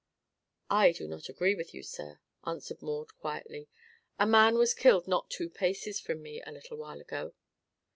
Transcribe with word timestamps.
"I 0.71 0.93
do 0.93 1.07
not 1.07 1.29
agree 1.29 1.53
with 1.53 1.75
you, 1.75 1.83
sir," 1.83 2.21
answered 2.43 2.81
Maud 2.81 3.15
quietly. 3.19 3.69
"A 4.17 4.25
man 4.25 4.57
was 4.57 4.73
killed 4.73 5.07
not 5.07 5.29
two 5.29 5.47
paces 5.47 5.99
from 5.99 6.23
me, 6.23 6.41
a 6.43 6.51
little 6.51 6.77
while 6.77 6.99
ago." 6.99 7.35